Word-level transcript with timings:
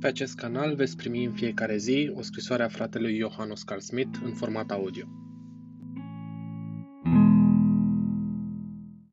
Pe 0.00 0.06
acest 0.06 0.34
canal 0.34 0.74
veți 0.74 0.96
primi 0.96 1.24
în 1.24 1.32
fiecare 1.32 1.76
zi 1.76 2.12
o 2.14 2.22
scrisoare 2.22 2.62
a 2.62 2.68
fratelui 2.68 3.18
Johann 3.18 3.50
Oscar 3.50 3.80
Smith 3.80 4.18
în 4.22 4.32
format 4.32 4.70
audio. 4.70 5.25